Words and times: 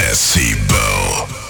Decibel. 0.00 1.49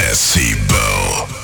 Decibel. 0.00 1.39